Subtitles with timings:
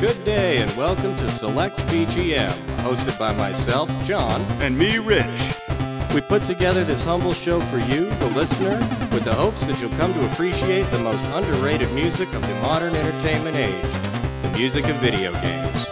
[0.00, 2.52] Good day and welcome to Select VGM,
[2.84, 4.40] hosted by myself, John.
[4.62, 5.26] And me, Rich.
[6.14, 8.78] We put together this humble show for you, the listener,
[9.10, 12.94] with the hopes that you'll come to appreciate the most underrated music of the modern
[12.94, 13.92] entertainment age
[14.42, 15.86] the music of video games.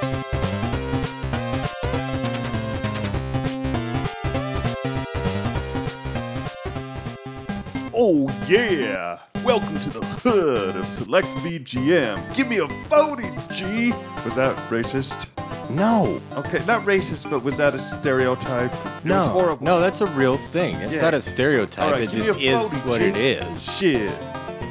[7.93, 9.19] Oh, yeah.
[9.43, 12.35] Welcome to the hood of Select VGM.
[12.35, 13.93] Give me a voting, G.
[14.25, 15.27] Was that racist?
[15.71, 18.73] No, Okay, not racist, but was that a stereotype?
[18.73, 19.65] It no, was horrible.
[19.65, 20.77] no, that's a real thing.
[20.77, 21.01] It's Yeah.
[21.03, 21.97] not a stereotype.
[21.97, 23.07] It give just me a is what G.
[23.07, 23.63] it is.
[23.63, 24.13] Shit.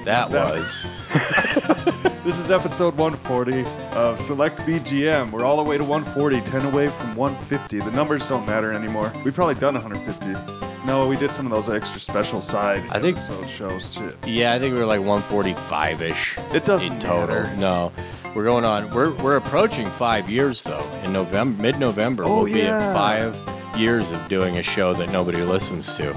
[0.05, 0.85] That That- was.
[2.25, 5.29] This is episode 140 of Select VGM.
[5.31, 7.79] We're all the way to 140, 10 away from 150.
[7.81, 9.13] The numbers don't matter anymore.
[9.23, 10.33] We've probably done 150.
[10.87, 13.93] No, we did some of those extra special side I think- episode shows.
[13.93, 14.15] Shit.
[14.25, 16.35] Yeah, I think we were like 145 ish.
[16.51, 17.27] It doesn't in total.
[17.27, 17.55] matter.
[17.57, 17.91] No,
[18.35, 18.89] we're going on.
[18.91, 20.85] We're we're approaching five years though.
[21.03, 23.35] In November, mid-November, Oh, we'll be at five
[23.77, 26.15] years of doing a show that nobody listens to.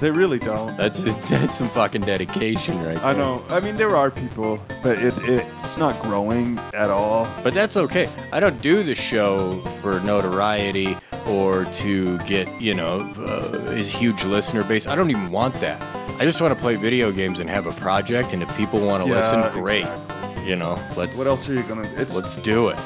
[0.00, 0.76] They really don't.
[0.76, 3.22] That's that's some fucking dedication right I there.
[3.22, 3.44] know.
[3.48, 7.26] I mean, there are people, but it, it it's not growing at all.
[7.42, 8.08] But that's okay.
[8.32, 14.24] I don't do the show for notoriety or to get, you know, uh, a huge
[14.24, 14.86] listener base.
[14.86, 15.78] I don't even want that.
[16.20, 18.32] I just want to play video games and have a project.
[18.32, 19.80] And if people want to Yeah, listen, great.
[19.82, 20.07] exactly.
[20.48, 21.86] You know, let's What else are you gonna?
[21.98, 22.78] It's let's do it.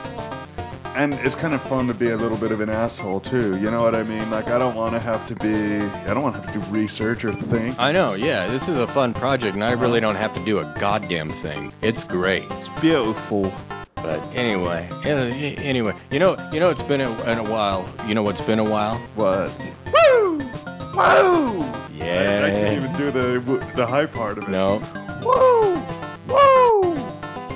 [0.97, 3.57] and it's kind of fun to be a little bit of an asshole too.
[3.61, 4.29] You know what I mean?
[4.33, 5.55] Like I don't want to have to be.
[5.55, 7.79] I don't want to have to do research or think.
[7.79, 8.49] I know, yeah.
[8.49, 11.73] This is a fun project, and I really don't have to do a goddamn thing.
[11.83, 12.43] It's great.
[12.59, 13.53] It's beautiful.
[13.95, 17.89] But anyway, anyway, you know, you know, it's been a, in a while.
[18.09, 18.97] You know what's been a while?
[19.15, 19.53] What?
[19.95, 20.39] Woo!
[20.39, 21.65] Woo!
[21.95, 22.41] Yeah.
[22.43, 23.39] I, I can't even do the
[23.77, 24.51] the high part of it.
[24.51, 24.83] No!
[25.25, 25.62] Woo!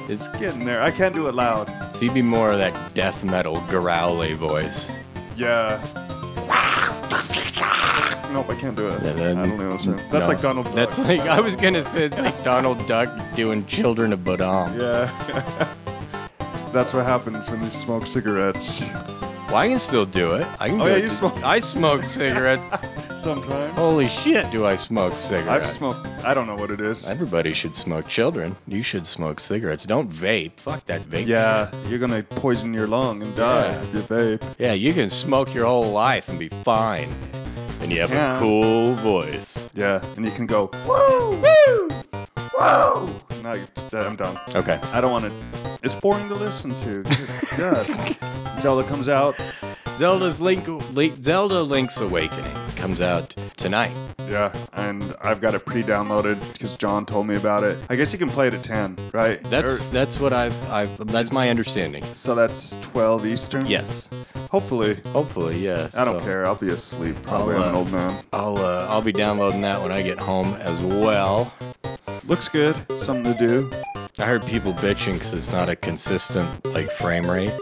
[0.08, 0.82] It's Getting there.
[0.82, 1.68] I can't do it loud.
[1.94, 4.90] so you'd be more of that death metal growly voice.
[5.36, 5.80] Yeah.
[8.32, 9.00] Nope, I can't do it.
[9.00, 9.64] Then- I don't know.
[9.66, 9.96] What I'm saying.
[10.10, 10.32] That's No.
[10.32, 10.74] like Donald Duck.
[10.74, 14.78] That's like I was gonna say it's like Donald Duck doing Children of Bodom.
[14.78, 15.10] Yeah.
[16.72, 18.82] That's what happens when you smoke cigarettes.
[19.48, 20.46] Well, I can still do it.
[20.60, 20.80] I can.
[20.80, 21.04] Oh, do yeah, it.
[21.04, 22.62] you smoke- I smoke cigarettes.
[23.16, 23.72] Sometimes.
[23.74, 25.48] Holy shit, do I smoke cigarettes?
[25.48, 26.06] I've smoked.
[26.26, 27.06] I don't know what it is.
[27.06, 28.08] Everybody should smoke.
[28.08, 29.86] Children, you should smoke cigarettes.
[29.86, 30.58] Don't vape.
[30.58, 31.26] Fuck that vape.
[31.28, 33.82] Yeah, you're gonna poison your lung and die Yeah.
[33.82, 34.42] if you vape.
[34.58, 37.08] Yeah, you can smoke your whole life and be fine.
[37.80, 38.36] And you have Yeah.
[38.36, 39.68] a cool voice.
[39.74, 41.88] Yeah, and you can go woo woo
[42.58, 43.08] woo.
[43.44, 43.54] No,
[43.92, 44.36] I'm done.
[44.56, 44.80] Okay.
[44.92, 45.32] I don't want to.
[45.84, 47.04] It's boring to listen to.
[47.56, 47.86] God.
[48.60, 49.36] Zelda comes out.
[49.90, 53.92] Zelda's Link, Link Zelda Link's Awakening comes out tonight.
[54.28, 57.78] Yeah, and I've got it pre-downloaded because John told me about it.
[57.88, 59.42] I guess you can play it at 10, right?
[59.44, 62.04] That's Or- that's what I've I've that's my understanding.
[62.14, 63.66] so that's 12 Eastern.
[63.66, 64.08] Yes.
[64.50, 64.94] Hopefully.
[65.12, 65.94] Hopefully, yes.
[65.96, 66.46] I don't So care.
[66.46, 67.16] I'll be asleep.
[67.22, 67.56] Probably.
[67.56, 68.24] I'll, I'm an uh, old man.
[68.32, 71.52] I'll uh, I'll be downloading that when I get home as well.
[72.26, 72.76] Looks good.
[72.98, 73.70] Something to do.
[74.18, 77.52] I heard people bitching because it's not a consistent like frame rate.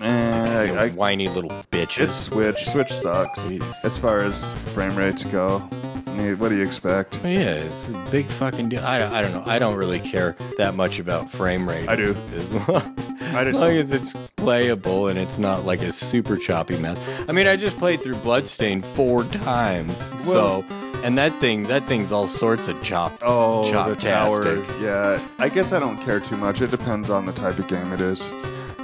[0.00, 2.00] Eh, You I, I, whiny little bitches.
[2.04, 2.64] it's Switch.
[2.66, 3.40] Switch sucks.
[3.46, 3.84] Jeez.
[3.84, 5.68] As far as frame rates go.
[6.18, 7.14] Mean, what do you expect?
[7.22, 8.84] Yeah, it's a big fucking deal.
[8.84, 9.44] I, I don't know.
[9.46, 11.88] I don't really care that much about frame rate.
[11.88, 12.16] I do.
[12.34, 16.36] As, as long, I as long as it's playable and it's not like a super
[16.36, 17.00] choppy mess.
[17.28, 20.10] I mean, I just played through Bloodstain four times.
[20.26, 20.64] Well- so,
[21.04, 23.12] and that thing, that thing's all sorts of chop.
[23.22, 24.56] Oh, the tower.
[24.82, 26.60] Yeah, I guess I don't care too much.
[26.60, 28.28] It depends on the type of game it is.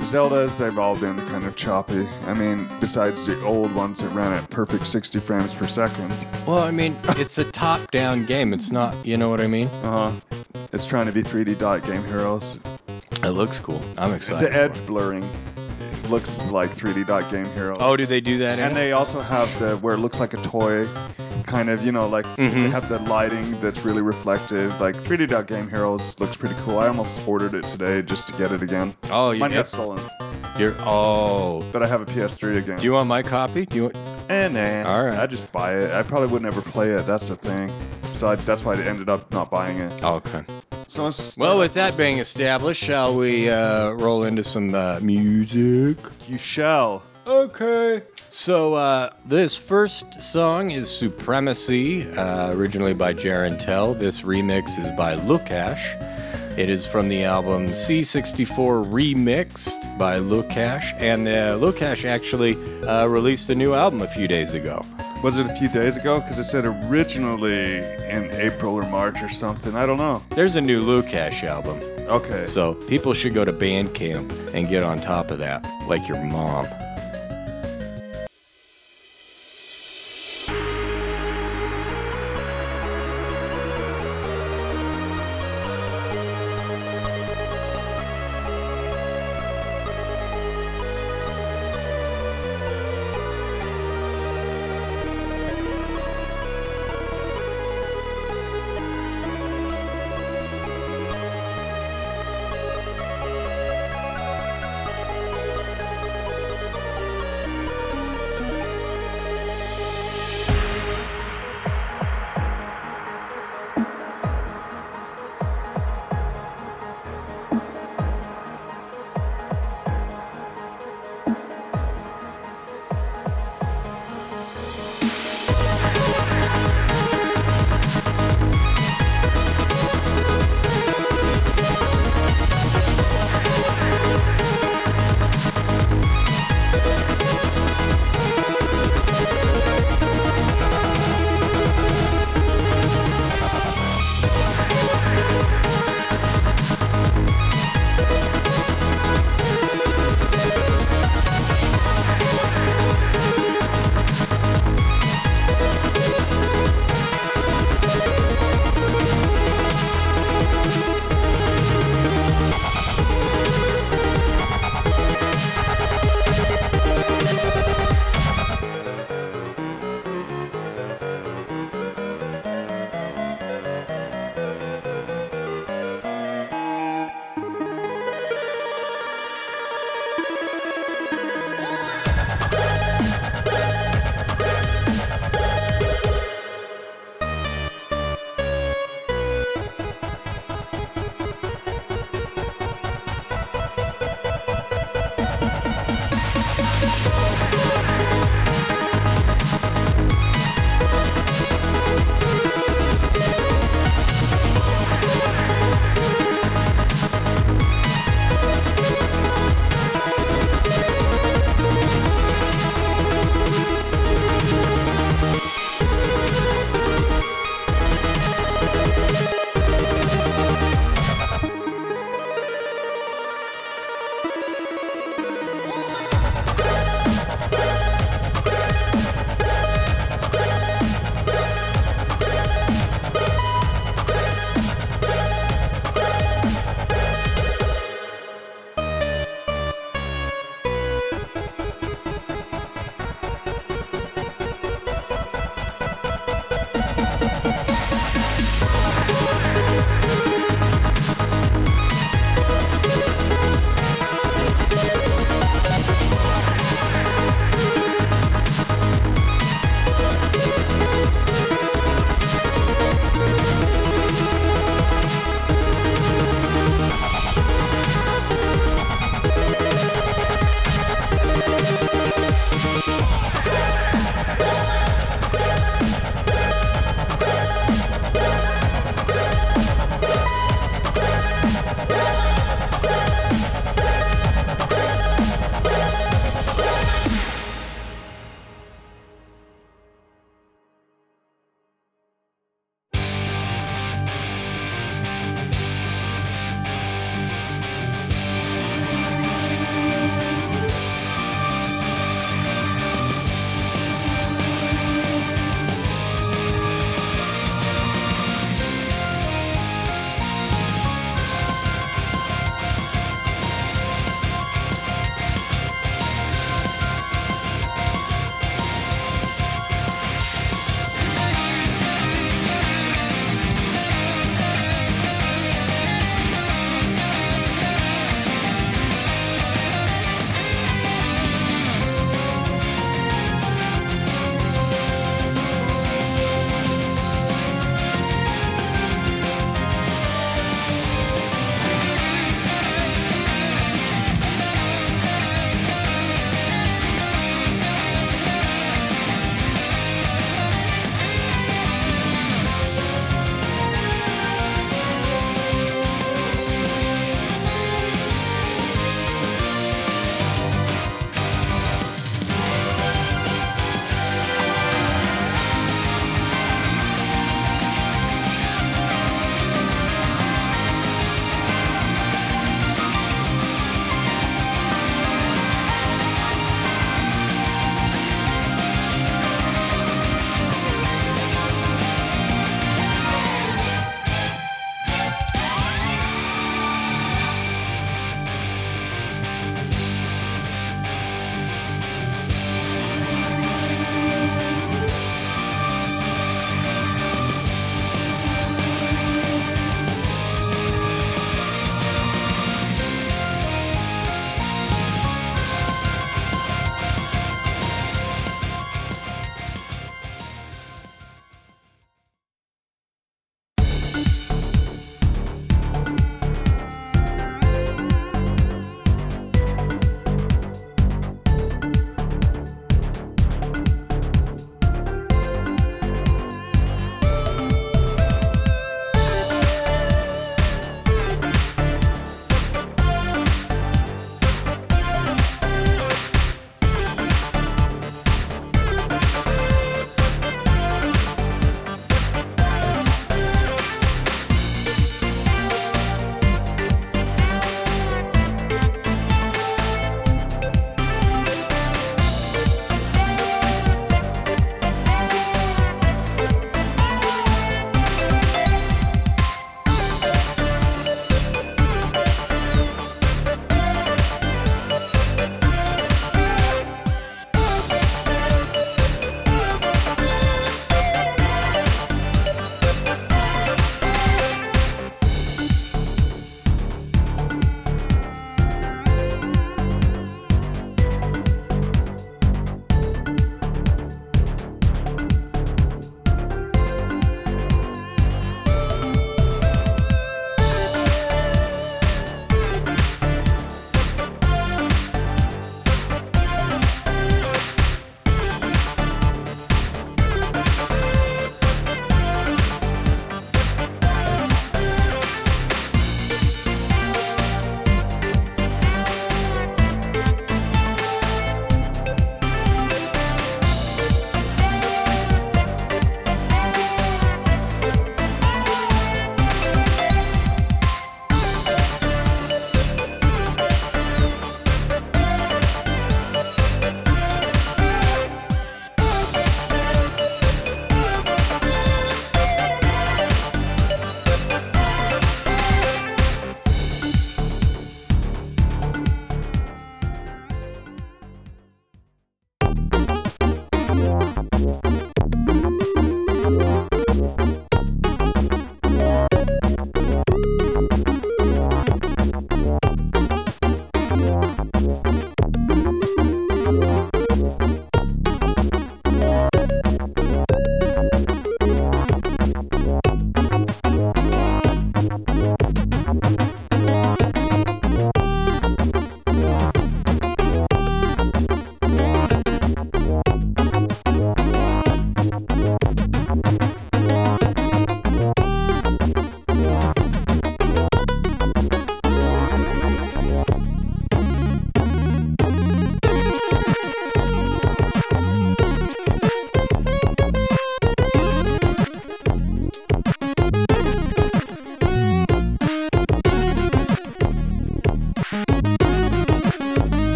[0.00, 2.06] Zeldas, they've all been kind of choppy.
[2.26, 6.12] I mean, besides the old ones that ran at perfect 60 frames per second.
[6.46, 8.52] Well, I mean, it's a top-down game.
[8.52, 8.94] It's not.
[9.04, 9.68] You know what I mean?
[9.82, 10.36] Uh huh.
[10.72, 12.58] It's trying to be 3D dot game heroes.
[13.24, 13.82] It looks cool.
[13.96, 14.52] I'm excited.
[14.52, 15.28] The edge blurring
[16.10, 17.78] looks like 3D dot game heroes.
[17.80, 18.58] Oh, do they do that?
[18.58, 20.86] And they also have the where it looks like a toy,
[21.44, 22.70] kind of, you know, like they Mhm.
[22.70, 24.78] have the lighting that's really reflective.
[24.80, 26.78] Like 3D Dot Game Heroes looks pretty cool.
[26.78, 28.94] I almost ordered it today just to get it again.
[29.10, 30.00] Oh, you Mine got stolen,
[30.58, 30.74] you're.
[30.80, 32.78] Oh, but I have a PS3 again.
[32.78, 33.66] do you want my copy?
[33.66, 33.96] Do you want?
[34.28, 34.88] Eh, nah.
[34.90, 35.18] All right.
[35.18, 35.90] I just buy it.
[35.92, 37.06] I probably would never play it.
[37.06, 37.70] That's the thing.
[38.12, 39.92] So I, that's why I ended up not buying it.
[40.02, 40.44] Oh, okay.
[40.88, 45.98] So it's, Well, with that being established, shall we uh, roll into some uh, music?
[46.26, 47.02] you shall.
[47.26, 48.02] Okay.
[48.30, 53.94] So uh, this first song is Supremacy, uh, originally by Jeroen Tel.
[53.94, 55.96] This remix is by LukHash.
[56.58, 63.48] It is from the album C64 Remixed by LukHash, and uh, LukHash actually uh, released
[63.48, 64.84] a new album a few days ago.
[65.22, 66.18] Was it a few days ago?
[66.18, 69.76] Because it said originally in April or March or something.
[69.76, 70.20] I don't know.
[70.30, 71.78] There's a new LukHash album.
[72.08, 72.44] Okay.
[72.46, 76.66] So people should go to Bandcamp and get on top of that, like your mom.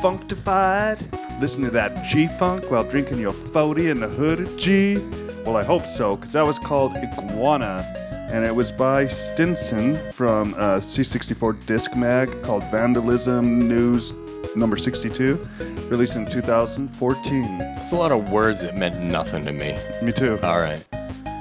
[0.00, 0.98] Functified?
[1.40, 4.98] Listen to that G Funk while drinking your 40 in the hood of G?
[5.44, 7.84] Well, I hope so, because that was called Iguana,
[8.30, 14.12] and it was by Stinson from uh, C64 Disc Mag called Vandalism News
[14.56, 15.48] number 62,
[15.88, 17.44] released in 2014.
[17.60, 19.78] It's a lot of words that meant nothing to me.
[20.02, 20.38] Me too.
[20.42, 20.84] All right.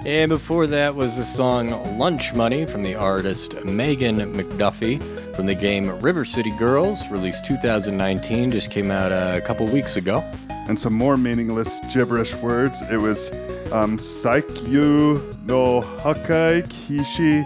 [0.05, 5.01] And before that was the song Lunch Money from the artist Megan McDuffie
[5.37, 10.19] from the game River City Girls, released 2019, just came out a couple weeks ago.
[10.49, 12.81] and some more meaningless gibberish words.
[12.91, 13.31] It was
[13.71, 17.45] um, Saikyu no Hakai Kishi,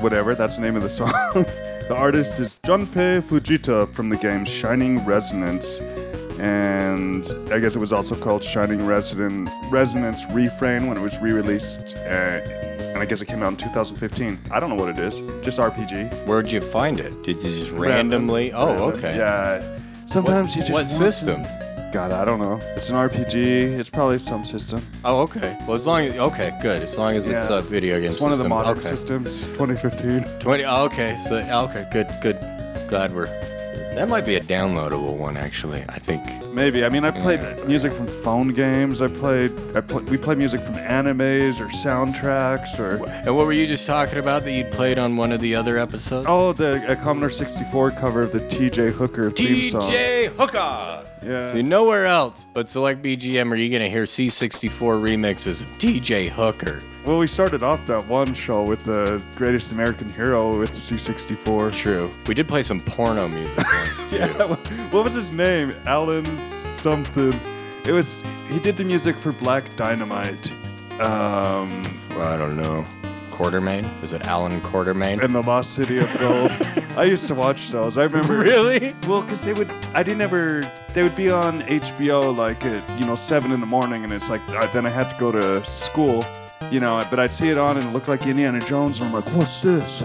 [0.00, 1.12] whatever, that's the name of the song.
[1.34, 5.78] the artist is Junpei Fujita from the game Shining Resonance.
[6.40, 11.32] And I guess it was also called Shining Resonance, Resonance Refrain when it was re
[11.32, 11.96] released.
[11.96, 12.59] Uh,
[13.00, 14.38] and I guess it came out in 2015.
[14.50, 16.26] I don't know what it is, just RPG.
[16.26, 17.10] Where'd you find it?
[17.22, 17.80] Did you just Random.
[17.88, 18.52] randomly?
[18.52, 18.88] Oh, Random.
[18.90, 19.16] okay.
[19.16, 19.78] Yeah.
[20.06, 20.72] Sometimes you just.
[20.72, 21.42] What system?
[21.42, 22.60] to- God, I don't know.
[22.76, 23.78] It's an RPG.
[23.78, 24.82] It's probably some system.
[25.02, 25.56] Oh, okay.
[25.62, 26.82] Well, as long as okay, good.
[26.82, 28.86] As long as it's a video game It's one of the modern okay.
[28.86, 30.38] systems, 2015.
[30.38, 30.64] Twenty.
[30.66, 31.16] Oh, okay.
[31.16, 32.38] So okay, good, good.
[32.90, 33.26] Glad we're.
[33.94, 35.82] That might be a downloadable one, actually.
[35.88, 36.22] I think.
[36.52, 36.84] Maybe.
[36.84, 37.54] I mean, I played Yeah.
[37.66, 39.00] music from phone games.
[39.00, 39.52] I played.
[39.74, 43.04] I we played music from animes or soundtracks or.
[43.08, 45.78] And what were you just talking about that you'd played on one of the other
[45.78, 46.26] episodes?
[46.28, 49.82] Oh, the Commodore 64 cover of the TJ Hooker theme song.
[49.82, 51.04] DJ Hooker.
[51.24, 51.52] Yeah.
[51.52, 56.80] See, nowhere else but Select VGM are you gonna hear C64 remixes of DJ Hooker.
[57.04, 61.72] Well, we started off that one show with the Greatest American Hero with C64.
[61.74, 62.10] True.
[62.26, 64.16] We did play some porno music once too.
[64.18, 64.56] Yeah.
[64.90, 65.74] What was his name?
[65.86, 67.38] Alan something.
[67.86, 68.22] It was.
[68.48, 70.50] He did the music for Black Dynamite.
[71.00, 72.84] Um, Well, I don't know.
[73.30, 73.86] Quatermain?
[74.02, 75.22] Was it Alan Quartermain?
[75.22, 76.50] and the Lost City of Gold.
[76.98, 77.96] I used to watch those.
[77.96, 78.36] I remember.
[78.38, 78.94] really?
[79.08, 83.06] Well, because they would, I didn't ever, they would be on HBO like at, you
[83.06, 85.64] know, 7 in the morning, and it's like, I, then I had to go to
[85.64, 86.22] school,
[86.70, 89.14] you know, but I'd see it on and it looked like Indiana Jones, and I'm
[89.14, 90.02] like, what's this?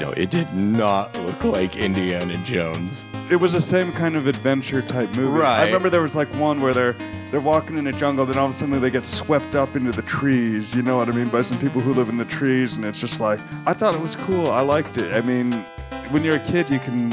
[0.00, 3.06] No, it did not look like Indiana Jones.
[3.30, 5.38] It was the same kind of adventure type movie.
[5.38, 5.60] Right.
[5.60, 6.96] I remember there was like one where they're,
[7.30, 9.92] they're walking in a jungle, then all of a sudden they get swept up into
[9.92, 12.76] the trees, you know what I mean, by some people who live in the trees,
[12.76, 14.50] and it's just like, I thought it was cool.
[14.50, 15.12] I liked it.
[15.14, 15.52] I mean,
[16.10, 17.10] when you're a kid, you can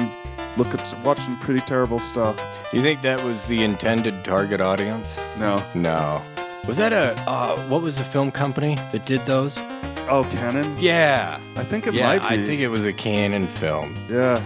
[0.58, 2.36] look at, watch some pretty terrible stuff.
[2.72, 5.20] Do you think that was the intended target audience?
[5.38, 5.63] No.
[5.76, 6.22] No.
[6.67, 9.60] Was that a uh, what was the film company that did those?
[10.13, 10.76] Oh, Cannon?
[10.78, 11.39] Yeah.
[11.56, 12.36] I think it yeah, might be.
[12.36, 13.95] I think it was a Cannon film.
[14.10, 14.43] Yeah,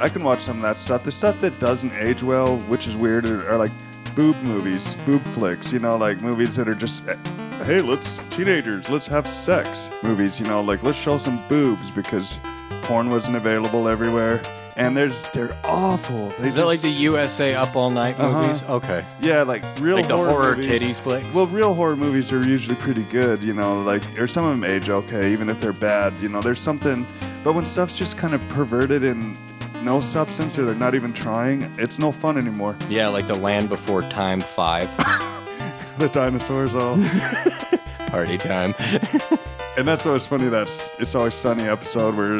[0.00, 1.02] I can watch some of that stuff.
[1.02, 3.72] The stuff that doesn't age well, which is weird, are, are like
[4.14, 5.72] boob movies, boob flicks.
[5.72, 7.16] You know, like movies that are just, eh,
[7.64, 9.90] hey, let's teenagers, let's have sex.
[10.04, 12.38] Movies, you know, like let's show some boobs because
[12.82, 14.40] porn wasn't available everywhere.
[14.76, 16.30] And there's, they're awful.
[16.40, 18.40] They Is that like the USA Up All Night Uh-huh.
[18.40, 18.62] movies?
[18.64, 19.04] Okay.
[19.20, 20.82] Yeah, like real Like the horror, horror movies.
[20.82, 21.34] titties flicks?
[21.34, 24.64] Well, real horror movies are usually pretty good, you know, like or some of them
[24.64, 26.14] age okay, even if they're bad.
[26.22, 27.06] You know, there's something,
[27.44, 29.36] but when stuff's just kind of perverted and
[29.84, 32.74] no substance, or they're not even trying, it's no fun anymore.
[32.88, 34.96] Yeah, like the Land Before Time 5
[35.98, 36.96] The dinosaurs all,
[38.06, 38.74] party time.
[39.76, 40.48] and that's what's funny.
[40.48, 42.38] That's it's always sunny episode where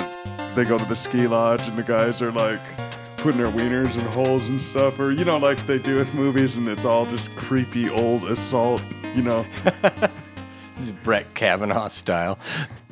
[0.54, 2.60] they go to the ski lodge and the guys are like
[3.16, 6.56] putting their wieners in holes and stuff, or you know, like they do with movies,
[6.56, 8.82] and it's all just creepy old assault.
[9.14, 9.42] You know.
[9.62, 10.10] this
[10.78, 12.38] is Brett Kavanaugh style.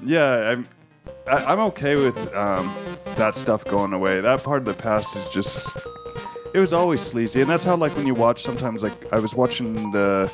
[0.04, 0.68] Yeah, I'm
[1.26, 2.74] I, I'm okay with um,
[3.16, 4.20] that stuff going away.
[4.20, 5.76] That part of the past is just
[6.52, 9.34] it was always sleazy, and that's how like when you watch sometimes like I was
[9.34, 10.30] watching the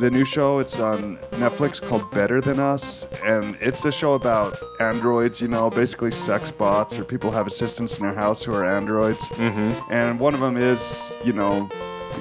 [0.00, 0.58] the new show.
[0.58, 5.40] It's on Netflix called Better Than Us, and it's a show about androids.
[5.40, 9.28] You know, basically sex bots or people have assistants in their house who are androids.
[9.30, 9.92] Mm-hmm.
[9.92, 11.68] And one of them is you know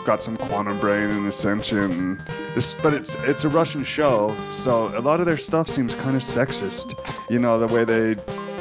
[0.08, 2.22] got some quantum brain and ascension.
[2.56, 6.16] This, but it's it's a Russian show, so a lot of their stuff seems kind
[6.16, 6.98] of sexist.
[7.30, 8.16] You know, the way they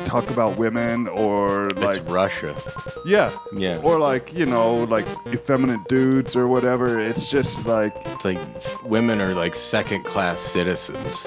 [0.07, 2.55] talk about women or It's like Russia.
[3.05, 3.81] yeah, Yeah.
[3.83, 6.99] or like you know like effeminate dudes or whatever.
[7.01, 8.39] It's just like It's like
[8.85, 11.27] women are like second class citizens.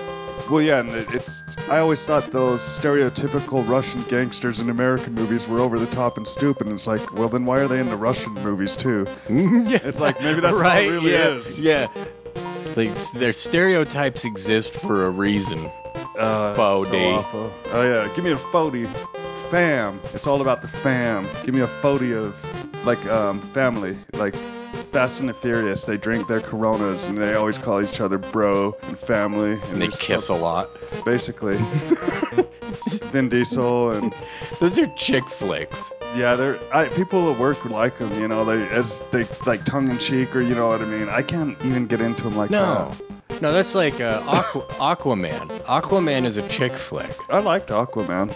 [0.50, 1.44] well, yeah, and it- it's.
[1.70, 6.28] I always thought those stereotypical Russian gangsters in American movies were over the top and
[6.28, 6.66] stupid.
[6.66, 9.06] And it's like, well, then why are they in the Russian movies too?
[9.30, 9.78] yeah.
[9.84, 10.88] It's like maybe that's right.
[10.88, 11.28] all it really yeah.
[11.38, 11.60] is.
[11.62, 11.88] Yeah.
[12.66, 15.60] It's like s- their stereotypes exist for a reason.
[16.20, 17.52] Uh, so.
[17.72, 18.86] Oh yeah, give me a phody.
[19.50, 20.00] Fam.
[20.14, 21.26] It's all about the fam.
[21.44, 22.36] Give me a phody of
[22.86, 25.86] like um, family, like Fast and the Furious.
[25.86, 29.54] They drink their Coronas and they always call each other bro and family.
[29.54, 30.70] And, And they kiss a lot.
[31.06, 31.58] Basically.
[33.12, 34.14] Vin Diesel and
[34.60, 35.92] Those are chick flicks.
[36.16, 38.12] yeah, they're I, people at work like them.
[38.22, 41.10] You know, they as they like tongue in cheek or you know what I mean.
[41.10, 42.90] I can't even get into them like No.
[42.90, 43.02] that.
[43.42, 45.48] No, that's like uh, Aqu- Aquaman.
[45.62, 47.10] Aquaman is a chick flick.
[47.30, 48.36] I liked Aquaman.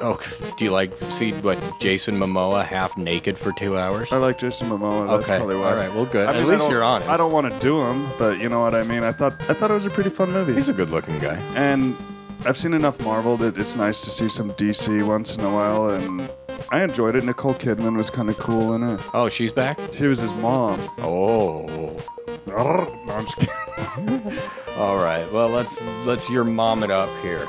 [0.00, 0.52] Okay.
[0.58, 4.12] Do you like see what Jason Momoa half naked for two hours?
[4.12, 5.06] I like Jason Momoa.
[5.08, 5.70] That's Okay, probably why.
[5.70, 6.28] all right, well, good.
[6.28, 7.08] I At mean, I least don't- you're honest.
[7.08, 9.04] I don't want to do him, but you know what I mean.
[9.04, 10.52] I thought I thought it was a pretty fun movie.
[10.54, 11.36] He's a good looking guy.
[11.54, 11.96] and
[12.44, 15.90] I've seen enough Marvel that it's nice to see some DC once in a while,
[15.90, 16.28] and
[16.70, 17.24] I enjoyed it.
[17.24, 19.00] Nicole Kidman was kind of cool in it.
[19.14, 19.78] Oh, she's back?
[19.94, 20.80] She was his mom.
[20.98, 21.98] Oh.
[22.46, 24.38] No, I'm just kidding.
[24.78, 25.26] All right.
[25.32, 27.46] Well, let's let's your mom it up here.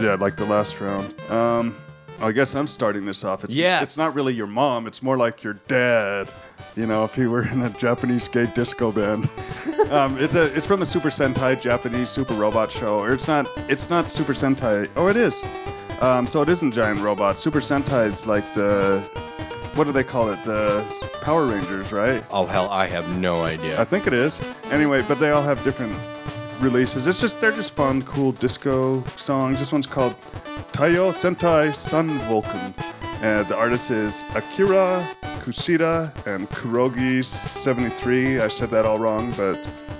[0.00, 1.18] yeah, like the last round.
[1.30, 1.76] Um,
[2.20, 3.44] I guess I'm starting this off.
[3.44, 3.82] It's, Yes.
[3.82, 4.86] It's not really your mom.
[4.86, 6.30] It's more like your dad.
[6.76, 9.28] You know, if he were in a Japanese gay disco band.
[9.90, 10.44] um, it's a.
[10.56, 13.00] It's from the Super Sentai Japanese Super Robot show.
[13.00, 13.46] Or it's not.
[13.68, 14.88] It's not Super Sentai.
[14.96, 15.42] Oh, it is.
[16.00, 17.40] Um, so it isn't giant robots.
[17.40, 19.00] Super Sentai is like the.
[19.74, 20.42] What do they call it?
[20.44, 20.84] The
[21.22, 22.22] Power Rangers, right?
[22.30, 23.80] Oh hell, I have no idea.
[23.80, 24.40] I think it is.
[24.70, 25.96] Anyway, but they all have different
[26.60, 27.06] releases.
[27.06, 29.58] It's just they're just fun, cool disco songs.
[29.58, 30.20] This one's called
[30.72, 32.74] Taiyo Sentai Sun Vulcan.
[33.22, 35.06] And the artist is Akira
[35.44, 38.40] Kushida and Koorogi '73.
[38.40, 39.58] I said that all wrong, but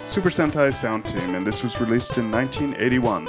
[0.08, 1.34] Super Sentai Sound Team.
[1.34, 3.28] And this was released in 1981.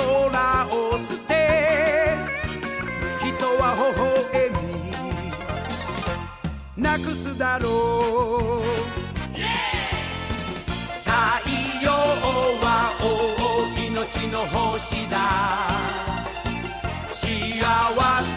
[0.00, 2.16] 空を捨て
[3.20, 3.80] 人は微
[4.32, 4.50] 笑
[6.76, 8.62] みなくすだろう。
[11.04, 11.12] 太
[11.84, 11.90] 陽
[12.62, 13.06] は大
[13.90, 15.16] 命の星だ。
[17.10, 17.26] 幸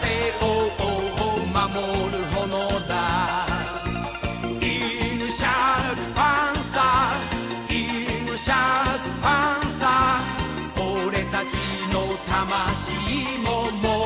[0.00, 0.02] せ
[0.44, 0.46] を
[1.52, 1.64] 守
[2.12, 2.73] る炎。
[12.26, 14.03] 魂もも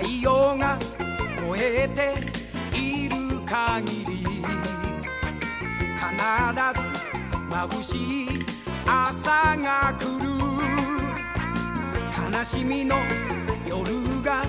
[0.00, 0.78] 太陽が
[1.46, 2.14] 燃えて
[2.74, 4.40] いる限り必
[6.74, 6.88] ず
[7.50, 8.28] 眩しい
[8.86, 10.30] 朝が来る
[12.34, 12.96] 悲しみの
[13.66, 14.42] 夜が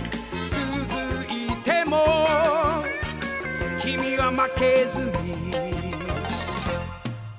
[0.49, 1.97] 続いても
[3.77, 5.53] 君は負けずに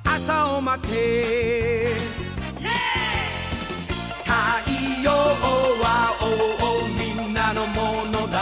[0.05, 1.95] 朝を待て
[4.25, 4.33] 太
[5.03, 5.11] 陽
[5.81, 6.22] は
[7.75, 8.37] ものだ。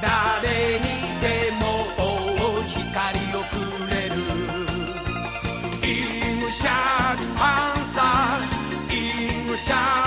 [0.00, 0.84] 誰に
[1.20, 1.64] でも
[2.68, 3.52] 光をく
[3.90, 4.14] れる。
[5.82, 5.86] イ
[6.36, 8.96] ングシャークパンサーイ
[9.42, 10.03] ングシャーク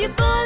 [0.00, 0.37] you bully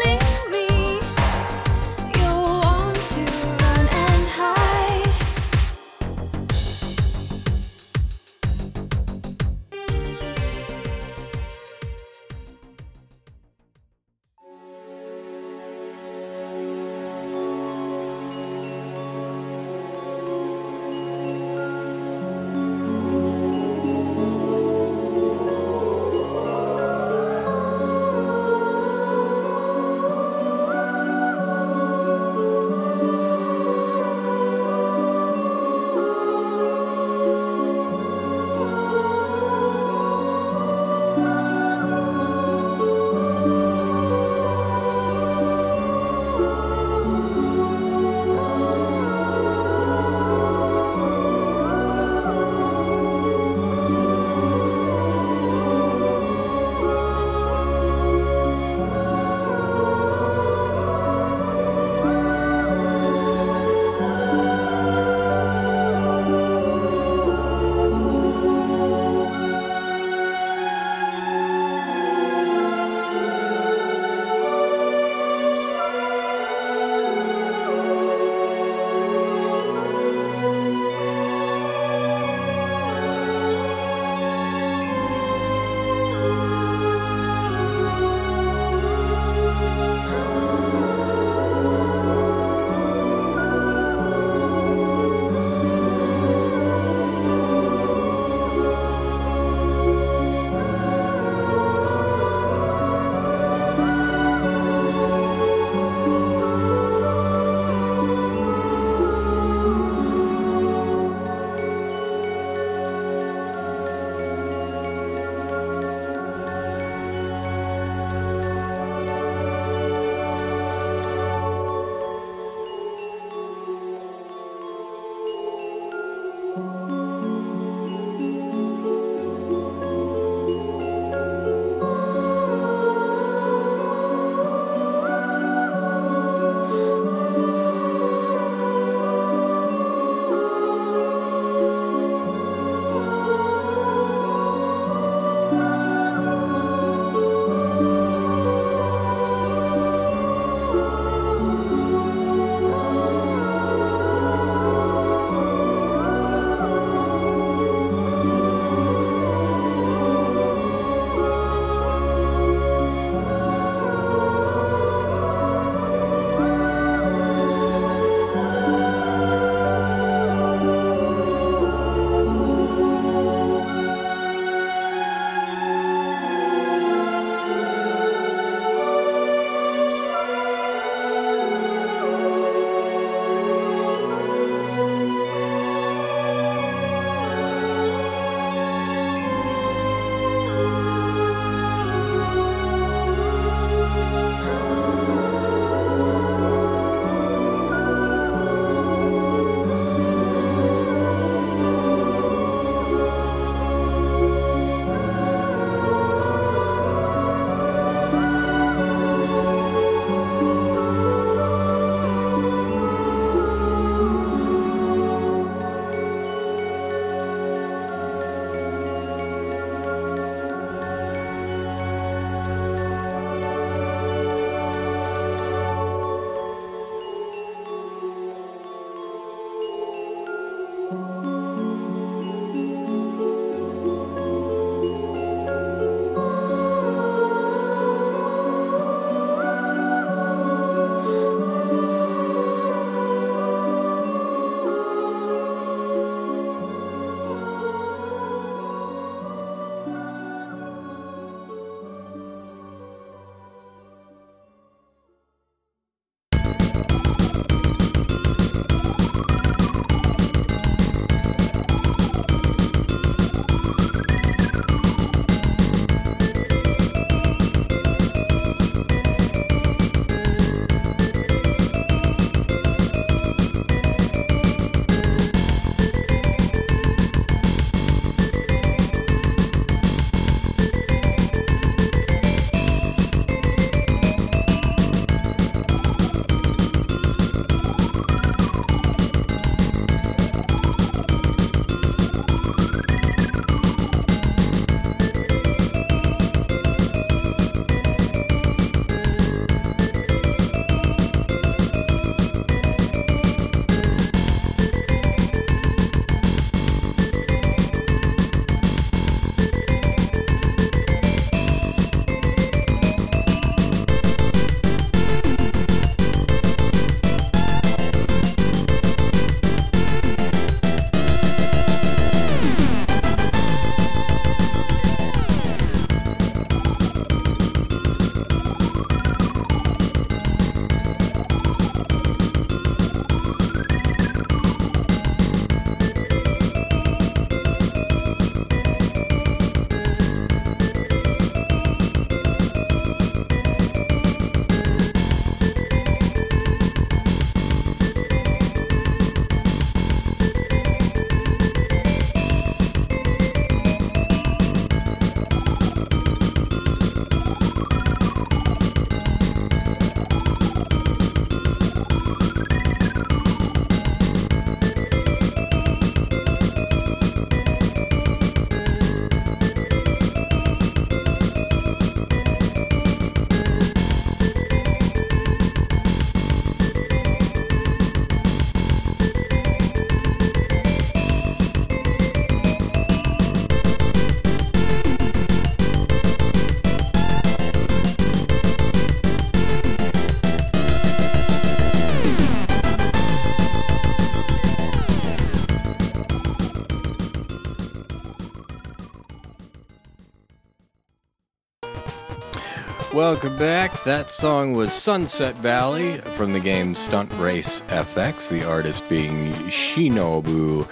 [403.02, 403.82] Welcome back.
[403.82, 410.68] That song was Sunset Valley from the game Stunt Race FX, the artist being Shinobu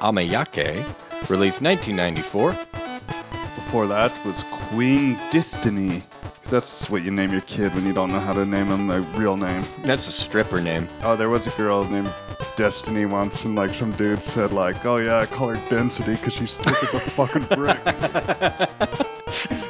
[0.00, 0.82] Amayake,
[1.28, 2.52] released 1994.
[2.52, 6.04] Before that was Queen Destiny.
[6.40, 8.90] 'Cause that's what you name your kid when you don't know how to name him
[8.90, 9.62] a real name.
[9.82, 10.88] That's a stripper name.
[11.04, 12.08] Oh, there was a girl named
[12.56, 16.32] Destiny once, and like some dude said, like, "Oh yeah, I call her Density because
[16.32, 17.76] she's thick as a fucking brick."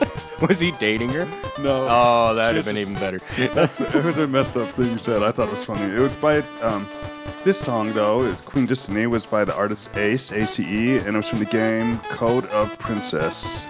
[0.49, 1.27] Was he dating her?
[1.63, 1.87] No.
[1.91, 2.91] Oh, that'd have been Jesus.
[2.91, 3.21] even better.
[3.55, 5.23] That's it was a messed up thing you said.
[5.23, 5.83] I thought it was funny.
[5.95, 6.87] It was by um,
[7.45, 11.09] this song though is Queen Destiny was by the artist Ace A C E, and
[11.09, 13.67] it was from the game Code of Princess.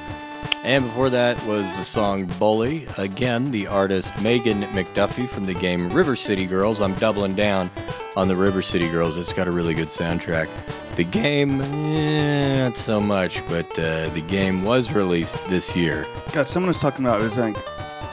[0.62, 2.86] And before that was the song Bully.
[2.98, 6.82] Again, the artist Megan McDuffee from the game River City Girls.
[6.82, 7.70] I'm doubling down
[8.14, 9.16] on the River City Girls.
[9.16, 10.48] It's got a really good soundtrack.
[11.00, 16.04] The game, eh, not so much, but uh, the game was released this year.
[16.34, 17.56] God, someone was talking about it was like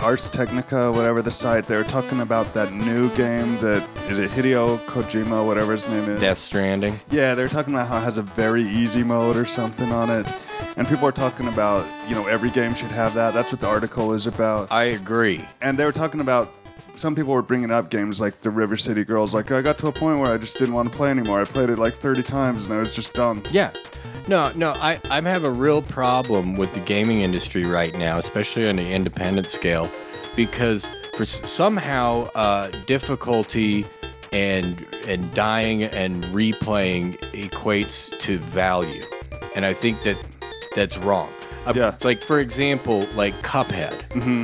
[0.01, 1.65] Ars Technica, whatever the site.
[1.65, 6.09] They were talking about that new game that is it Hideo Kojima, whatever his name
[6.09, 6.21] is.
[6.21, 6.97] Death Stranding.
[7.11, 10.09] Yeah, they were talking about how it has a very easy mode or something on
[10.09, 10.25] it.
[10.77, 13.33] And people are talking about, you know, every game should have that.
[13.33, 14.71] That's what the article is about.
[14.71, 15.43] I agree.
[15.59, 16.53] and they were talking about
[16.97, 19.33] some people were bringing up games like the River City Girls.
[19.33, 21.41] Like I got to a point where I just didn't want to play anymore.
[21.41, 23.41] I played it like 30 times and I was just done.
[23.51, 23.71] Yeah.
[24.27, 28.67] No, no, I, I have a real problem with the gaming industry right now, especially
[28.67, 29.89] on the independent scale,
[30.35, 30.85] because
[31.15, 33.85] for somehow uh, difficulty
[34.33, 39.03] and and dying and replaying equates to value,
[39.55, 40.17] and I think that
[40.75, 41.29] that's wrong.
[41.67, 41.95] Uh, Yeah.
[42.03, 43.93] Like for example, like Cuphead.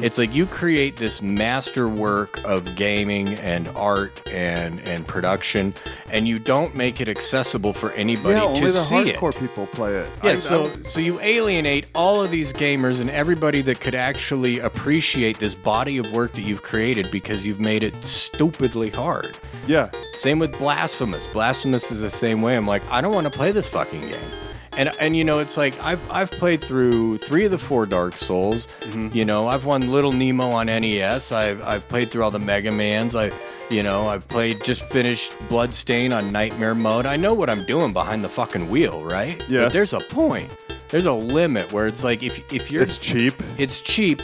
[0.03, 5.74] It's like you create this masterwork of gaming and art and and production,
[6.11, 9.15] and you don't make it accessible for anybody yeah, to only the see it.
[9.15, 10.07] hardcore people play it.
[10.24, 13.95] Yeah, I- so I- so you alienate all of these gamers and everybody that could
[13.95, 19.38] actually appreciate this body of work that you've created because you've made it stupidly hard.
[19.67, 21.26] yeah, Same with Blasphemous.
[21.28, 22.55] Blasphemous is the same way.
[22.57, 24.30] I'm like, I don't want to play this fucking game.
[24.78, 28.17] And and you know, it's like I've I've played through three of the four Dark
[28.17, 28.67] Souls.
[28.82, 29.09] Mm-hmm.
[29.15, 31.32] You know, I've won Little Nemo on NES.
[31.32, 33.15] I've I've played through all the Mega Mans.
[33.15, 33.32] I
[33.69, 37.05] you know, I've played just finished Bloodstain on Nightmare mode.
[37.05, 39.41] I know what I'm doing behind the fucking wheel, right?
[39.47, 39.65] Yeah.
[39.65, 40.49] But there's a point.
[40.89, 43.34] There's a limit where it's like if if you're it's cheap.
[43.57, 44.21] it's cheap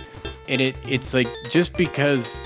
[0.48, 2.40] and it it's like just because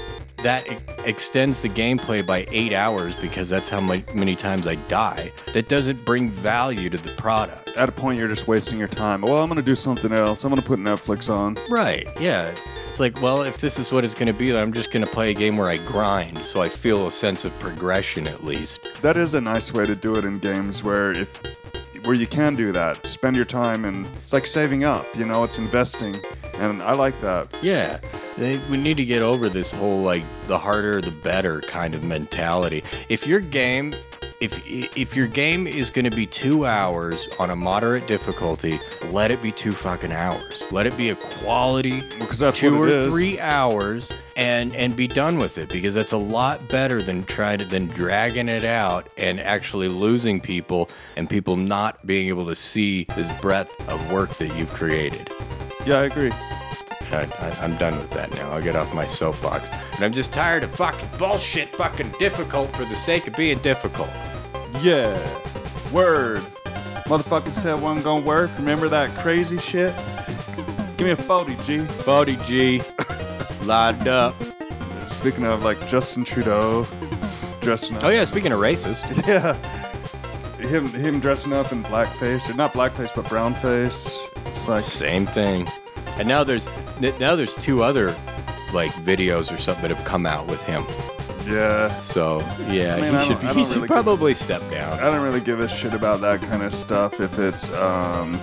[0.43, 5.31] that e- extends the gameplay by eight hours because that's how many times I die.
[5.53, 7.69] That doesn't bring value to the product.
[7.75, 9.21] At a point, you're just wasting your time.
[9.21, 10.43] Well, I'm gonna do something else.
[10.43, 11.57] I'm gonna put Netflix on.
[11.69, 12.07] Right?
[12.19, 12.53] Yeah.
[12.89, 15.03] It's like, well, if this is what it's going to be, then I'm just going
[15.03, 18.43] to play a game where I grind, so I feel a sense of progression at
[18.43, 19.01] least.
[19.01, 21.41] That is a nice way to do it in games where if
[22.05, 25.07] where you can do that, spend your time and it's like saving up.
[25.17, 26.15] You know, it's investing,
[26.59, 27.47] and I like that.
[27.63, 27.99] Yeah,
[28.37, 32.03] they, we need to get over this whole like the harder the better kind of
[32.03, 32.83] mentality.
[33.09, 33.93] If your game,
[34.39, 38.79] if if your game is going to be two hours on a moderate difficulty,
[39.11, 40.63] let it be two fucking hours.
[40.71, 43.13] Let it be a quality Well, 'cause that's two what it or is.
[43.13, 47.59] three hours, and and be done with it because that's a lot better than trying
[47.59, 52.55] to than dragging it out and actually losing people and people not being able to
[52.55, 55.29] see this breadth of work that you've created.
[55.85, 56.31] Yeah, I agree.
[57.13, 58.51] I, I, I'm done with that now.
[58.51, 59.69] I'll get off my soapbox.
[59.95, 64.09] And I'm just tired of fucking bullshit, fucking difficult for the sake of being difficult.
[64.81, 65.15] Yeah.
[65.91, 66.39] Word.
[67.07, 68.49] Motherfucker said wasn't gonna work.
[68.57, 69.93] Remember that crazy shit?
[70.97, 71.79] Give me a 40, G.
[71.79, 74.35] 40G, lined up.
[75.07, 76.87] Speaking of like Justin Trudeau
[77.61, 78.03] dressing up.
[78.03, 79.03] Oh, yeah, speaking of racist.
[79.27, 79.55] Yeah.
[80.67, 84.29] Him him dressing up in blackface, or not blackface, but brownface.
[84.47, 85.67] It's like Same thing.
[86.17, 86.67] And now there's
[87.19, 88.15] now there's two other
[88.73, 90.83] like videos or something that have come out with him.
[91.51, 91.97] yeah.
[91.99, 92.39] So
[92.69, 94.99] yeah, I mean, he should don't- he should really give probably step down.
[94.99, 98.39] I don't really give a shit about that kind of stuff if it's um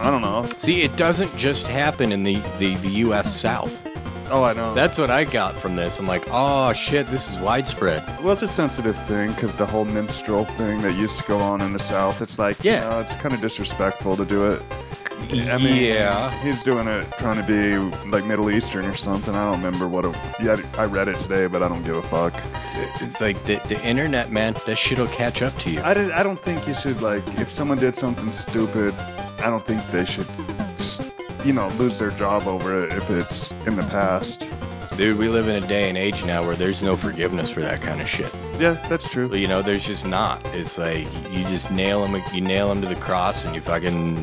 [0.00, 0.46] I don't know.
[0.56, 3.32] See, it doesn't just happen in the, the, the U.S.
[3.32, 3.72] South.
[4.34, 4.72] Oh, I know.
[4.74, 5.98] That's what I got from this.
[6.00, 8.02] I'm like, oh shit, this is widespread.
[8.22, 11.60] well, it's a sensitive thing because the whole minstrel thing that used to go on
[11.60, 12.22] in the South.
[12.22, 12.82] It's like, Yeah.
[12.84, 14.62] you know, it's kind of disrespectful to do it.
[15.30, 16.30] I mean, yeah.
[16.42, 17.76] he's doing it trying to be
[18.08, 19.34] like Middle Eastern or something.
[19.34, 20.16] I don't remember what it.
[20.42, 22.34] Yeah, I read it today, but I don't give a fuck.
[23.00, 24.54] It's like the, the internet, man.
[24.66, 25.80] That shit'll catch up to you.
[25.82, 28.94] I, did, I don't think you should like if someone did something stupid.
[29.38, 30.71] I don't think they should, s-
[31.44, 34.46] you know, lose their job over it if it's in the past.
[34.96, 37.80] Dude, we live in a day and age now where there's no forgiveness for that
[37.80, 38.32] kind of shit.
[38.58, 39.34] Yeah, that's true.
[39.34, 40.44] You know, there's just not.
[40.54, 44.18] It's like you just nail them, you nail them to the cross, and you fucking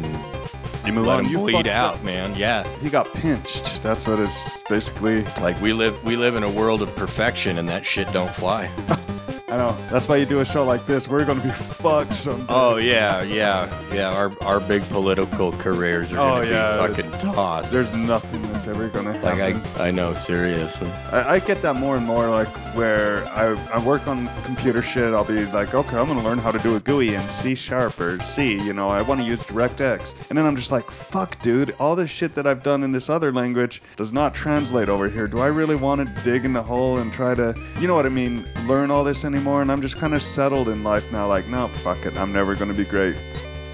[0.86, 1.26] You move let on.
[1.26, 2.04] him You bleed out, up.
[2.04, 2.36] man.
[2.36, 2.68] Yeah.
[2.78, 3.82] He got pinched.
[3.82, 5.24] That's what it's basically.
[5.42, 8.70] Like we live we live in a world of perfection and that shit don't fly.
[9.52, 9.76] I know.
[9.90, 11.08] That's why you do a show like this.
[11.08, 12.46] We're gonna be fucked someday.
[12.50, 14.10] Oh yeah, yeah, yeah.
[14.16, 16.88] Our our big political careers are Oh, gonna yeah.
[16.88, 17.72] be fucking tossed.
[17.72, 19.56] There's nothing that's ever gonna like.
[19.80, 20.90] I I know seriously.
[21.12, 25.14] I, I get that more and more, like where I, I work on computer shit.
[25.14, 28.00] I'll be like, okay, I'm gonna learn how to do a GUI in C sharp
[28.00, 28.62] or C.
[28.62, 31.96] You know, I want to use DirectX, and then I'm just like, fuck, dude, all
[31.96, 35.28] this shit that I've done in this other language does not translate over here.
[35.28, 38.06] Do I really want to dig in the hole and try to, you know what
[38.06, 39.62] I mean, learn all this anymore?
[39.62, 41.28] And I'm just kind of settled in life now.
[41.28, 43.16] Like, no, fuck it, I'm never gonna be great.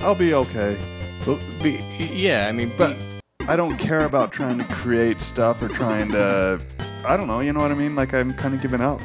[0.01, 0.77] I'll be okay.
[1.25, 3.14] But be, yeah, I mean, But be,
[3.47, 6.59] I don't care about trying to create stuff or trying to.
[7.07, 7.41] I don't know.
[7.41, 7.95] You know what I mean?
[7.95, 8.99] Like I'm kind of giving up.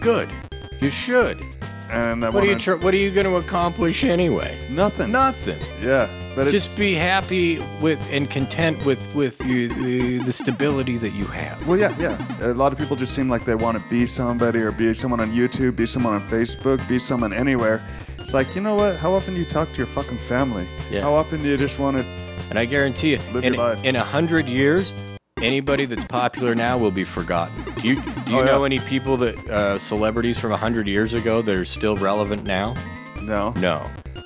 [0.00, 0.28] good.
[0.80, 1.42] You should.
[1.90, 4.54] And I What are you wanna- tr- What are you going to accomplish anyway?
[4.70, 5.10] Nothing.
[5.10, 5.58] Nothing.
[5.82, 10.98] Yeah, but it's Just be happy with and content with with you, the the stability
[10.98, 11.66] that you have.
[11.66, 12.16] well, yeah, yeah.
[12.42, 15.18] A lot of people just seem like they want to be somebody or be someone
[15.20, 17.80] on YouTube, be someone on Facebook, be someone anywhere.
[18.18, 18.96] It's like you know what?
[18.96, 20.66] How often do you talk to your fucking family?
[20.90, 21.00] Yeah.
[21.00, 22.04] How often do you just want to?
[22.50, 24.92] And I guarantee you, Live in, in a hundred years,
[25.42, 27.54] anybody that's popular now will be forgotten.
[27.80, 28.66] Do you do you Oh, know yeah.
[28.66, 32.74] any people that uh, celebrities from a hundred years ago that are still relevant now?
[33.22, 33.52] No.
[33.52, 33.84] No.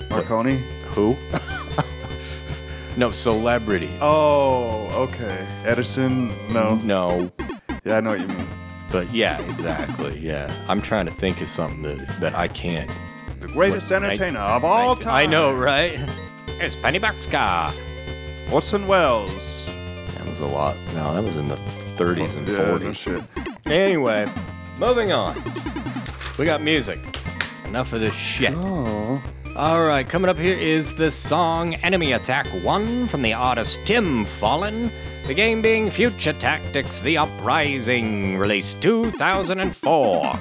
[0.09, 0.63] Marconi.
[0.93, 1.15] Who?
[2.97, 3.89] no, celebrities.
[4.01, 5.45] Oh, okay.
[5.65, 6.31] Edison.
[6.53, 6.75] No.
[6.83, 7.31] No.
[7.83, 8.47] Yeah, I know what you mean.
[8.91, 10.19] But yeah, exactly.
[10.19, 10.53] Yeah.
[10.69, 12.89] I'm trying to think of something that, that I can't.
[13.39, 15.13] The greatest What, entertainer of all I, time.
[15.15, 15.99] I know, right?
[16.59, 17.73] It's Penny Boxcar.
[18.53, 19.65] Orson Welles.
[20.15, 20.75] That was a lot.
[20.93, 21.55] No, that was in the
[21.97, 22.83] 30s and Yeah, 40s.
[22.83, 23.21] no shit.
[23.65, 24.27] Anyway,
[24.79, 25.35] moving on.
[26.37, 26.99] We got music.
[27.65, 28.53] Enough of this shit.
[28.55, 29.21] Oh.
[29.55, 34.25] All right, coming up here is the song Enemy Attack 1 from the artist Tim
[34.25, 34.91] Fallen.
[35.27, 40.39] The game being Future Tactics The Uprising, released 2004.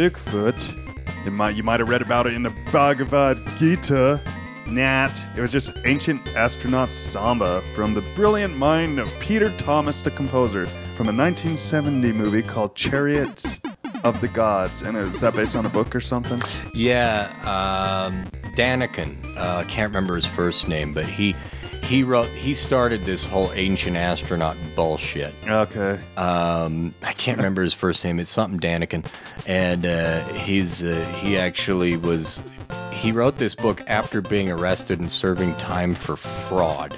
[0.00, 1.26] Bigfoot.
[1.26, 4.18] It might you might have read about it in the Bhagavad Gita.
[4.66, 5.12] Nat.
[5.36, 10.64] It was just ancient astronaut samba from the brilliant mind of Peter Thomas, the composer,
[10.94, 13.60] from a 1970 movie called Chariots
[14.02, 14.80] of the Gods.
[14.80, 16.40] And is that based on a book or something?
[16.72, 18.24] Yeah, um,
[18.56, 19.18] Daniken.
[19.36, 21.34] Uh, can't remember his first name, but he
[21.90, 25.34] he wrote he started this whole ancient astronaut bullshit.
[25.44, 25.98] Okay.
[26.16, 28.20] Um, I can't remember his first name.
[28.20, 29.04] It's something Daniken,
[29.48, 32.40] and uh, he's uh, he actually was
[32.92, 36.96] he wrote this book after being arrested and serving time for fraud.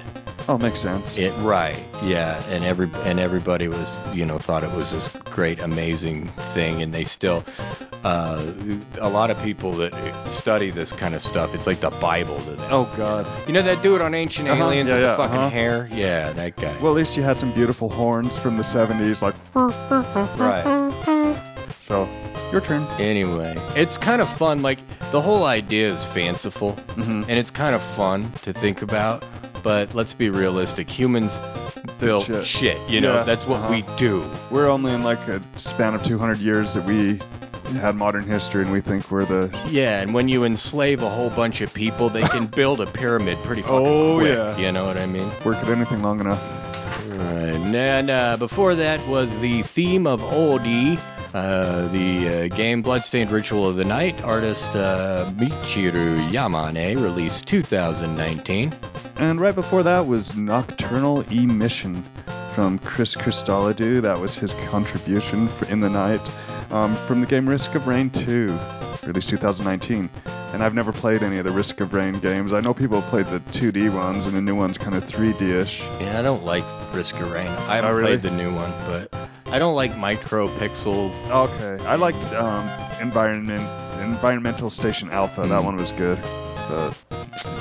[0.49, 1.17] Oh, makes sense.
[1.17, 5.59] It right, yeah, and every and everybody was you know thought it was this great
[5.61, 7.43] amazing thing, and they still.
[8.05, 8.51] Uh,
[8.99, 9.93] a lot of people that
[10.29, 12.67] study this kind of stuff, it's like the Bible to them.
[12.69, 13.25] oh God.
[13.47, 15.49] You know that dude on Ancient Uh-huh, Aliens yeah, with yeah, the fucking uh-huh.
[15.49, 15.89] hair?
[15.89, 16.75] Yeah, that guy.
[16.81, 19.35] Well, at least you had some beautiful horns from the 70s, like.
[20.37, 21.33] right.
[21.79, 22.09] So,
[22.51, 22.83] your turn.
[22.99, 24.61] Anyway, it's kind of fun.
[24.61, 24.79] Like
[25.11, 27.23] the whole idea is fanciful, Mm-hmm.
[27.29, 29.23] and it's kind of fun to think about.
[29.63, 30.89] But let's be realistic.
[30.89, 31.39] Humans
[31.99, 32.45] build shit.
[32.45, 32.89] shit.
[32.89, 33.69] You know, Yeah, that's what uh-huh.
[33.71, 34.23] we do.
[34.51, 37.19] We're only in like a span of 200 years that we
[37.79, 39.49] had modern history, and we think we're the.
[39.69, 43.37] Yeah, and when you enslave a whole bunch of people, they can build a pyramid
[43.39, 44.35] pretty fucking Oh, quick.
[44.35, 44.57] yeah.
[44.57, 45.29] You know what I mean?
[45.45, 46.41] Work at anything long enough.
[47.07, 47.19] Right.
[47.73, 50.99] And uh, before that was the theme of Oldie,
[51.33, 54.21] uh, the uh, game Bloodstained Ritual of the Night.
[54.23, 58.73] Artist uh, Michiru Yamane, released 2019.
[59.17, 62.03] And right before that was Nocturnal Emission
[62.53, 64.01] from Chris Christodoulou.
[64.01, 66.21] That was his contribution for In the Night
[66.71, 68.57] um, from the game Risk of Rain 2.
[69.05, 70.09] released 2019.
[70.53, 72.53] And I've never played any of the Risk of Rain games.
[72.53, 75.81] I know people have played the 2D ones, and the new one's kind of 3D-ish.
[75.99, 76.63] Yeah, I don't like
[76.93, 77.47] Risk of Rain.
[77.47, 78.17] I haven't Oh, really?
[78.17, 79.22] played the new one, but
[79.53, 81.11] I don't like micro pixel.
[81.29, 82.67] Okay, I liked um,
[82.99, 83.63] Environment
[84.01, 85.41] Environmental Station Alpha.
[85.47, 85.65] That Hmm.
[85.65, 86.17] one was good,
[86.67, 86.97] but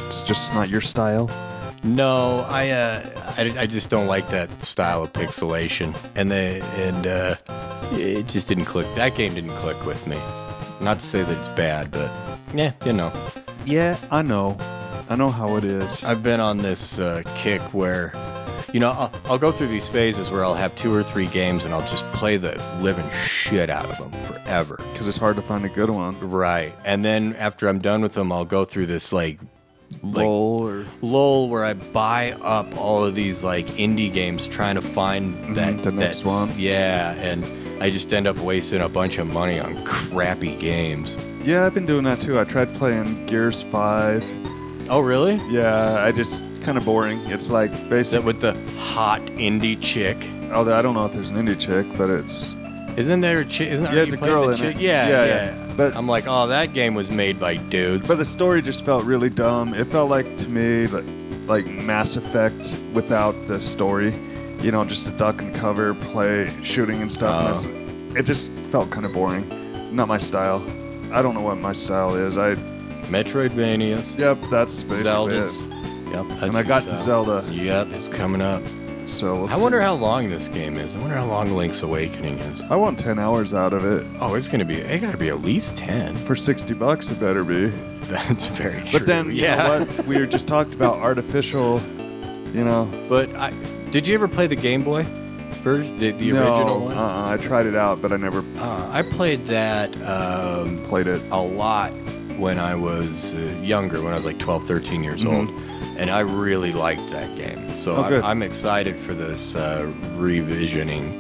[0.07, 1.31] it's just not your style.
[1.85, 7.07] No, I, uh, I, I just don't like that style of pixelation, and they and
[7.07, 7.35] uh,
[7.93, 8.87] it just didn't click.
[8.95, 10.19] That game didn't click with me.
[10.81, 12.11] Not to say that it's bad, but
[12.55, 13.13] yeah, you know.
[13.67, 14.57] Yeah, I know.
[15.11, 16.03] I know how it is.
[16.05, 18.13] I've been on this uh, kick where,
[18.73, 21.65] you know, I'll, I'll go through these phases where I'll have two or three games
[21.65, 24.77] and I'll just play the living shit out of them forever.
[24.93, 26.19] Because it's hard to find a good one.
[26.21, 26.73] Right.
[26.85, 29.39] And then after I'm done with them, I'll go through this like
[30.03, 34.77] like Roll or lull where I buy up all of these like indie games trying
[34.77, 36.51] to find that Mm-hmm, the next one.
[36.57, 37.45] Yeah, and
[37.83, 41.15] I just end up wasting a bunch of money on crappy games.
[41.45, 42.41] yeah, I've been doing that too.
[42.41, 44.25] I tried playing Gears Five.
[44.89, 45.35] Oh, really?
[45.51, 47.19] Yeah, I just kind of boring.
[47.27, 48.25] It's like basically.
[48.27, 50.17] with the hot indie chick?
[50.53, 52.55] Oh, I don't know if there's an indie chick, but it's
[52.97, 53.69] Isn't there a chick?
[53.71, 54.77] Isn't Yeah, it's a girl the in chick?
[54.77, 54.83] it.
[54.83, 55.73] Yeah, Yeah, yeah, yeah.
[55.77, 58.07] But- I'm like, oh, that game was made by dudes.
[58.07, 59.73] But the story just felt really dumb.
[59.75, 61.05] It felt like to me like,
[61.47, 64.13] like Mass Effect without the story.
[64.61, 67.35] You know, just a duck and cover, play shooting and stuff.
[67.41, 67.71] and Oh.
[67.71, 69.45] it's- it just felt kind of boring.
[69.91, 70.63] Not my style.
[71.13, 72.37] I don't know what my style is.
[72.37, 72.57] I
[73.11, 75.67] Metroidvanias, yep, that's basically Zeldas.
[75.67, 75.82] it.
[76.13, 76.43] Yep.
[76.43, 76.83] And I got.
[76.99, 78.63] Zelda, Yep, it's coming up.
[79.07, 79.63] so we'll I see.
[79.63, 80.95] wonder how long this game is.
[80.95, 82.61] I wonder how long Link's Awakening is.
[82.71, 84.07] I want 10 hours out of it.
[84.21, 84.77] Oh, it's gonna be.
[84.77, 86.15] It gotta be at least ten.
[86.17, 87.67] For 60 bucks, it better be.
[88.13, 88.99] That's very true.
[89.01, 89.57] But then, you yeah.
[89.57, 90.07] know what?
[90.07, 91.81] We were just talked about artificial,
[92.53, 92.89] you know.
[93.09, 93.53] But I
[93.91, 95.05] did you ever play the Game Boy
[95.63, 96.97] version, the, the no, original one?
[96.99, 101.23] Uh-uh, I tried it out, but I never Uh, I played that um, played it.
[101.31, 101.93] a lot
[102.39, 105.33] when I was uh, younger, when I was like 12, 13 years Mhm.
[105.49, 105.62] old.
[106.03, 107.71] And I really liked that game.
[107.73, 108.03] So Oh.
[108.03, 109.83] I'm, I'm excited for this uh,
[110.17, 111.19] revisioning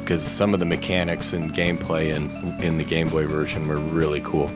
[0.00, 2.30] because some of the mechanics and gameplay in,
[2.64, 4.48] in the Game Boy version were really cool.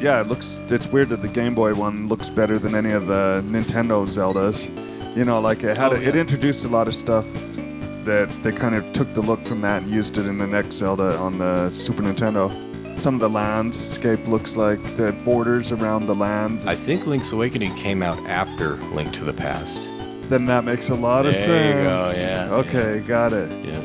[0.00, 0.60] Yeah, it looks.
[0.68, 4.68] It's weird that the Game Boy one looks better than any of the Nintendo Zeldas.
[5.16, 5.92] You know, like it had.
[5.92, 7.24] Oh, a, It introduced a lot of stuff
[8.04, 10.74] that they kind of took the look from that and used it in the next
[10.74, 12.50] Zelda on the Super Nintendo.
[13.02, 16.60] Some of the landscape looks like the borders around the land.
[16.68, 19.82] I think Link's Awakening came out after Link to the Past.
[20.30, 22.20] then that makes a lot of There you go, sense.
[22.20, 23.50] yeah, Okay, got it.
[23.66, 23.80] Yeah.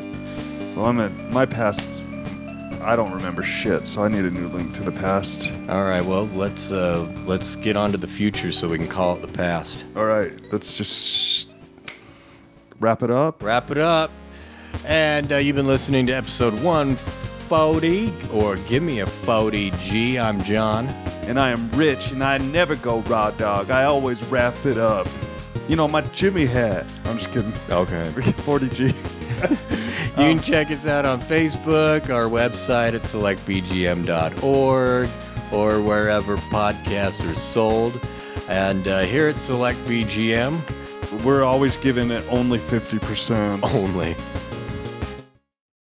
[0.76, 2.04] Well, I'm at my past.
[2.80, 5.50] I don't remember shit, so I need a new link to the past.
[5.68, 6.04] All right.
[6.04, 9.26] Well, let's uh, let's get on to the future so we can call it the
[9.32, 9.84] past.
[9.96, 11.48] All right, let's just
[12.78, 13.42] wrap it up.
[13.42, 14.12] wrap it up.
[14.86, 16.54] And uh, you've been listening to episode
[17.50, 20.20] 140, or Give Me a 40G.
[20.20, 20.86] I'm John.
[21.26, 23.70] And I am rich, and I never go raw dog.
[23.70, 25.06] I always wrap it up.
[25.68, 26.84] You know, my Jimmy hat.
[27.06, 27.52] I'm just kidding.
[27.70, 28.10] Okay.
[28.14, 28.94] 40G.
[30.18, 35.08] You can check us out on Facebook, our website at selectvgm.org,
[35.52, 38.00] or wherever podcasts are sold.
[38.48, 43.62] And uh, here at Select VGM, We're always giving it only 50%.
[43.72, 44.16] only.